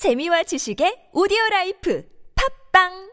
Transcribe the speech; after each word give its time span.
재미와 0.00 0.43
지식의 0.43 1.11
오디오 1.13 1.37
라이프 1.51 2.03
팝빵 2.73 3.11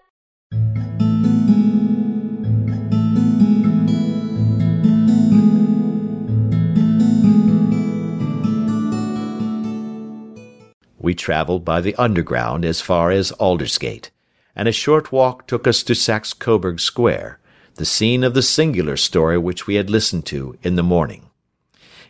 We 10.99 11.15
traveled 11.15 11.65
by 11.65 11.81
the 11.81 11.95
Underground 11.97 12.65
as 12.65 12.81
far 12.81 13.11
as 13.11 13.33
Aldersgate, 13.33 14.11
and 14.57 14.67
a 14.67 14.73
short 14.73 15.13
walk 15.13 15.47
took 15.47 15.67
us 15.67 15.83
to 15.85 15.95
Saxe 15.95 16.33
Coburg 16.33 16.81
Square, 16.81 17.39
the 17.77 17.85
scene 17.85 18.25
of 18.25 18.35
the 18.35 18.43
singular 18.43 18.97
story 18.97 19.39
which 19.39 19.67
we 19.67 19.77
had 19.77 19.91
listened 19.91 20.27
to 20.27 20.57
in 20.63 20.77
the 20.77 20.83
morning. 20.83 21.31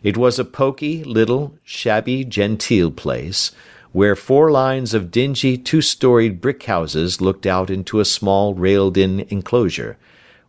It 0.01 0.17
was 0.17 0.39
a 0.39 0.45
poky, 0.45 1.03
little, 1.03 1.55
shabby, 1.63 2.23
genteel 2.23 2.91
place, 2.91 3.51
where 3.91 4.15
four 4.15 4.51
lines 4.51 4.93
of 4.93 5.09
dingy 5.09 5.57
two-storied 5.57 6.39
brick 6.39 6.63
houses 6.63 7.21
looked 7.21 7.45
out 7.45 7.69
into 7.69 7.99
a 7.99 8.05
small 8.05 8.53
railed-in 8.53 9.21
enclosure, 9.29 9.97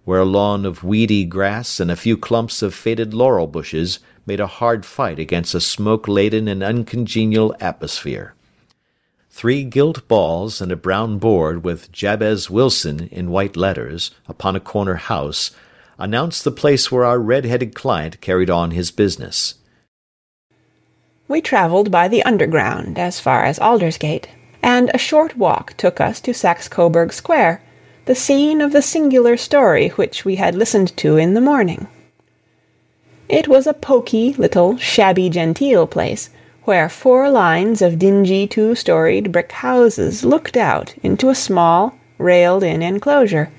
where 0.05 0.21
a 0.21 0.25
lawn 0.25 0.67
of 0.67 0.85
weedy 0.85 1.25
grass 1.25 1.81
and 1.81 1.91
a 1.91 1.97
few 1.97 2.17
clumps 2.17 2.63
of 2.63 2.75
faded 2.75 3.15
laurel 3.15 3.47
bushes 3.47 3.99
made 4.27 4.41
a 4.41 4.47
hard 4.47 4.85
fight 4.85 5.19
against 5.19 5.55
a 5.55 5.61
smoke-laden 5.61 6.49
and 6.49 6.63
uncongenial 6.63 7.55
atmosphere. 7.61 8.35
Three 9.31 9.65
gilt 9.65 10.07
balls 10.09 10.61
and 10.61 10.71
a 10.71 10.77
brown 10.77 11.19
board 11.19 11.65
with 11.65 11.91
Jabez 11.93 12.51
Wilson 12.51 13.09
in 13.11 13.31
white 13.31 13.57
letters 13.57 14.11
upon 14.29 14.57
a 14.57 14.61
corner 14.61 14.97
house 14.97 15.53
announced 15.99 16.45
the 16.45 16.51
place 16.51 16.91
where 16.91 17.05
our 17.05 17.19
red-headed 17.19 17.75
client 17.75 18.21
carried 18.21 18.51
on 18.51 18.73
his 18.73 18.91
business. 18.91 19.55
We 21.31 21.41
travelled 21.41 21.93
by 21.93 22.09
the 22.09 22.25
Underground 22.25 22.99
as 22.99 23.21
far 23.21 23.45
as 23.45 23.61
Aldersgate, 23.61 24.27
and 24.65 24.91
a 24.93 24.99
short 24.99 25.37
walk 25.37 25.75
took 25.77 26.01
us 26.01 26.21
to 26.23 26.35
Saxe 26.35 26.67
Coburg 26.67 27.13
Square, 27.13 27.63
the 28.07 28.17
scene 28.17 28.61
of 28.61 28.73
the 28.73 28.83
singular 28.83 29.37
story 29.37 29.91
which 29.91 30.25
we 30.25 30.35
had 30.43 30.57
listened 30.57 30.97
to 30.97 31.17
in 31.19 31.35
the 31.35 31.41
morning. 31.41 31.87
It 33.29 33.47
was 33.47 33.69
a 33.69 33.73
poky, 33.73 34.35
little, 34.39 34.77
shabby 34.79 35.31
genteel 35.31 35.87
place, 35.87 36.31
where 36.65 36.89
four 36.89 37.31
lines 37.31 37.81
of 37.81 38.01
dingy 38.01 38.49
two 38.49 38.75
storied 38.75 39.31
brick 39.31 39.53
houses 39.53 40.25
looked 40.25 40.57
out 40.57 40.97
into 41.01 41.29
a 41.29 41.37
small, 41.37 41.95
railed 42.19 42.65
in 42.65 42.83
enclosure, 42.83 43.53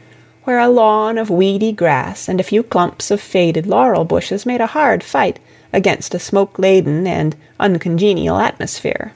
where 0.43 0.59
a 0.59 0.67
lawn 0.67 1.17
of 1.17 1.29
weedy 1.29 1.71
grass 1.71 2.27
and 2.27 2.39
a 2.39 2.43
few 2.43 2.63
clumps 2.63 3.11
of 3.11 3.21
faded 3.21 3.65
laurel 3.67 4.05
bushes 4.05 4.45
made 4.45 4.61
a 4.61 4.67
hard 4.67 5.03
fight 5.03 5.39
against 5.73 6.13
a 6.13 6.19
smoke 6.19 6.57
laden 6.57 7.05
and 7.07 7.35
uncongenial 7.59 8.37
atmosphere. 8.37 9.13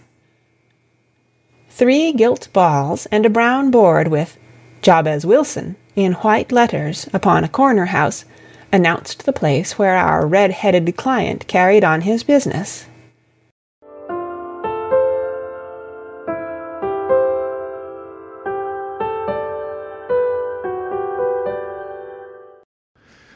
Three 1.69 2.13
gilt 2.13 2.47
balls 2.53 3.05
and 3.07 3.25
a 3.25 3.29
brown 3.29 3.71
board 3.71 4.07
with 4.07 4.37
Jabez 4.81 5.25
Wilson 5.25 5.75
in 5.95 6.13
white 6.13 6.51
letters 6.51 7.09
upon 7.11 7.43
a 7.43 7.49
corner 7.49 7.85
house 7.85 8.23
announced 8.71 9.25
the 9.25 9.33
place 9.33 9.77
where 9.77 9.95
our 9.95 10.25
red 10.25 10.51
headed 10.51 10.95
client 10.95 11.47
carried 11.47 11.83
on 11.83 12.01
his 12.01 12.23
business. 12.23 12.85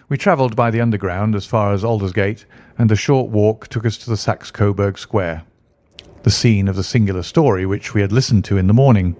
We 0.10 0.18
travelled 0.18 0.56
by 0.56 0.72
the 0.72 0.82
Underground 0.82 1.36
as 1.36 1.46
far 1.46 1.72
as 1.72 1.84
Aldersgate, 1.84 2.46
and 2.80 2.92
a 2.92 2.96
short 2.96 3.30
walk 3.30 3.68
took 3.68 3.86
us 3.86 3.96
to 4.00 4.10
the 4.10 4.18
Saxe 4.18 4.50
Coburg 4.50 4.98
Square, 4.98 5.44
the 6.24 6.32
scene 6.32 6.68
of 6.68 6.76
the 6.76 6.84
singular 6.84 7.22
story 7.22 7.68
which 7.68 7.94
we 7.94 8.02
had 8.02 8.12
listened 8.12 8.44
to 8.46 8.58
in 8.58 8.66
the 8.66 8.74
morning. 8.74 9.16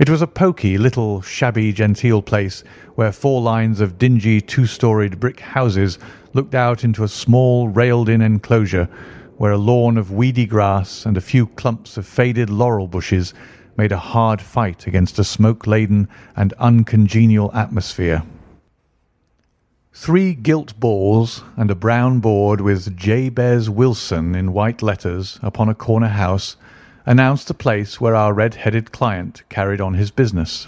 It 0.00 0.10
was 0.10 0.20
a 0.20 0.26
poky, 0.26 0.76
little, 0.76 1.22
shabby, 1.22 1.72
genteel 1.72 2.20
place 2.20 2.64
where 2.96 3.12
four 3.12 3.42
lines 3.42 3.80
of 3.80 3.96
dingy 3.96 4.40
two-storied 4.40 5.20
brick 5.20 5.38
houses 5.38 6.00
looked 6.32 6.56
out 6.56 6.82
into 6.82 7.04
a 7.04 7.08
small 7.08 7.68
railed-in 7.68 8.22
enclosure 8.22 8.88
where 9.36 9.52
a 9.52 9.56
lawn 9.56 9.96
of 9.96 10.10
weedy 10.10 10.46
grass 10.46 11.06
and 11.06 11.16
a 11.16 11.20
few 11.20 11.46
clumps 11.46 11.96
of 11.96 12.04
faded 12.04 12.50
laurel 12.50 12.88
bushes 12.88 13.34
made 13.76 13.92
a 13.92 13.98
hard 13.98 14.40
fight 14.40 14.88
against 14.88 15.20
a 15.20 15.24
smoke-laden 15.24 16.08
and 16.34 16.54
uncongenial 16.54 17.54
atmosphere. 17.54 18.20
Three 20.02 20.34
gilt 20.34 20.80
balls 20.80 21.44
and 21.56 21.70
a 21.70 21.76
brown 21.76 22.18
board 22.18 22.60
with 22.60 22.96
Jabez 22.96 23.70
Wilson 23.70 24.34
in 24.34 24.52
white 24.52 24.82
letters 24.82 25.38
upon 25.42 25.68
a 25.68 25.76
corner 25.76 26.08
house 26.08 26.56
announced 27.06 27.46
the 27.46 27.54
place 27.54 28.00
where 28.00 28.16
our 28.16 28.34
red-headed 28.34 28.90
client 28.90 29.44
carried 29.48 29.80
on 29.80 29.94
his 29.94 30.10
business. 30.10 30.66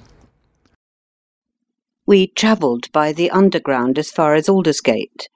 We 2.07 2.29
travelled 2.29 2.93
by 2.93 3.13
the 3.13 3.29
Underground 3.33 3.99
as 3.99 4.13
far 4.13 4.37
as 4.37 4.49
Aldersgate, 4.49 5.27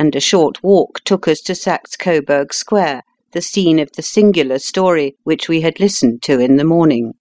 and 0.00 0.16
a 0.16 0.20
short 0.20 0.64
walk 0.64 1.04
took 1.04 1.28
us 1.28 1.40
to 1.42 1.54
Saxe 1.54 1.94
Coburg 1.94 2.52
Square, 2.52 3.04
the 3.30 3.40
scene 3.40 3.78
of 3.78 3.92
the 3.92 4.02
singular 4.02 4.58
story 4.58 5.14
which 5.22 5.48
we 5.48 5.60
had 5.60 5.78
listened 5.78 6.22
to 6.22 6.40
in 6.40 6.56
the 6.56 6.64
morning. 6.64 7.12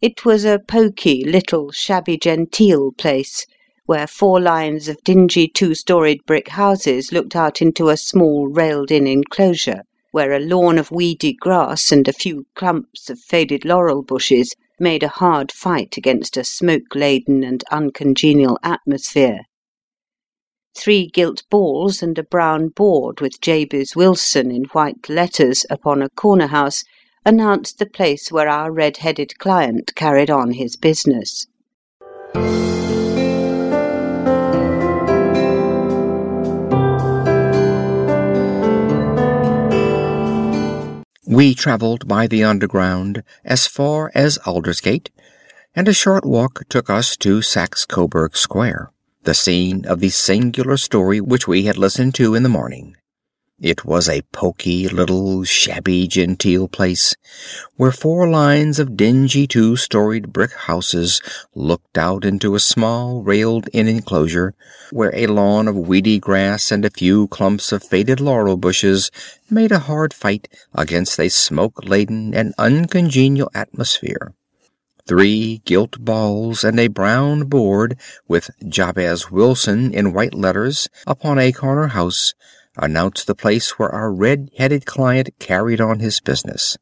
It 0.00 0.24
was 0.24 0.44
a 0.44 0.60
poky, 0.60 1.24
little, 1.24 1.72
shabby 1.72 2.16
genteel 2.16 2.92
place, 2.92 3.44
where 3.86 4.06
four 4.06 4.40
lines 4.40 4.88
of 4.88 5.02
dingy 5.04 5.48
two-storied 5.48 6.20
brick 6.26 6.48
houses 6.48 7.12
looked 7.12 7.34
out 7.34 7.60
into 7.60 7.88
a 7.88 7.96
small 7.96 8.48
railed-in 8.48 9.06
enclosure, 9.06 9.82
where 10.12 10.32
a 10.32 10.40
lawn 10.40 10.78
of 10.78 10.90
weedy 10.90 11.32
grass 11.32 11.92
and 11.92 12.08
a 12.08 12.12
few 12.12 12.46
clumps 12.54 13.08
of 13.10 13.18
faded 13.18 13.64
laurel 13.64 14.02
bushes 14.02 14.54
made 14.78 15.02
a 15.02 15.08
hard 15.08 15.52
fight 15.52 15.96
against 15.96 16.36
a 16.36 16.44
smoke-laden 16.44 17.44
and 17.44 17.62
uncongenial 17.70 18.58
atmosphere. 18.62 19.40
Three 20.76 21.08
gilt 21.08 21.42
balls 21.50 22.02
and 22.02 22.18
a 22.18 22.22
brown 22.22 22.68
board 22.68 23.20
with 23.20 23.40
Jabez 23.40 23.96
Wilson 23.96 24.50
in 24.50 24.64
white 24.72 25.08
letters 25.08 25.66
upon 25.68 26.00
a 26.00 26.08
corner 26.10 26.46
house 26.46 26.84
announced 27.26 27.78
the 27.78 27.86
place 27.86 28.32
where 28.32 28.48
our 28.48 28.72
red-headed 28.72 29.38
client 29.38 29.92
carried 29.94 30.30
on 30.30 30.52
his 30.52 30.76
business. 30.76 31.46
We 41.30 41.54
travelled 41.54 42.08
by 42.08 42.26
the 42.26 42.42
Underground 42.42 43.22
as 43.44 43.68
far 43.68 44.10
as 44.16 44.36
Aldersgate, 44.38 45.10
and 45.76 45.86
a 45.86 45.92
short 45.92 46.26
walk 46.26 46.64
took 46.68 46.90
us 46.90 47.16
to 47.18 47.40
Saxe 47.40 47.86
Coburg 47.86 48.36
Square, 48.36 48.90
the 49.22 49.32
scene 49.32 49.86
of 49.86 50.00
the 50.00 50.08
singular 50.08 50.76
story 50.76 51.20
which 51.20 51.46
we 51.46 51.66
had 51.66 51.78
listened 51.78 52.16
to 52.16 52.34
in 52.34 52.42
the 52.42 52.48
morning. 52.48 52.96
It 53.60 53.84
was 53.84 54.08
a 54.08 54.22
poky, 54.32 54.88
little, 54.88 55.44
shabby, 55.44 56.08
genteel 56.08 56.66
place, 56.66 57.14
where 57.76 57.92
four 57.92 58.26
lines 58.26 58.78
of 58.78 58.96
dingy 58.96 59.46
two-storied 59.46 60.32
brick 60.32 60.52
houses 60.52 61.20
looked 61.54 61.98
out 61.98 62.24
into 62.24 62.54
a 62.54 62.60
small 62.60 63.22
railed-in 63.22 63.86
enclosure, 63.86 64.54
where 64.92 65.14
a 65.14 65.26
lawn 65.26 65.68
of 65.68 65.76
weedy 65.76 66.18
grass 66.18 66.72
and 66.72 66.86
a 66.86 66.90
few 66.90 67.28
clumps 67.28 67.70
of 67.70 67.84
faded 67.84 68.18
laurel 68.18 68.56
bushes 68.56 69.10
made 69.50 69.72
a 69.72 69.80
hard 69.80 70.14
fight 70.14 70.48
against 70.72 71.20
a 71.20 71.28
smoke-laden 71.28 72.32
and 72.32 72.54
uncongenial 72.56 73.50
atmosphere. 73.54 74.32
Three 75.06 75.60
gilt 75.66 76.02
balls 76.02 76.64
and 76.64 76.80
a 76.80 76.88
brown 76.88 77.44
board 77.44 77.98
with 78.26 78.50
Jabez 78.66 79.30
Wilson 79.30 79.92
in 79.92 80.14
white 80.14 80.32
letters 80.32 80.88
upon 81.06 81.38
a 81.38 81.52
corner 81.52 81.88
house 81.88 82.32
announced 82.80 83.26
the 83.26 83.34
place 83.34 83.78
where 83.78 83.90
our 83.90 84.12
red-headed 84.12 84.86
client 84.86 85.30
carried 85.38 85.80
on 85.80 86.00
his 86.00 86.20
business. 86.20 86.76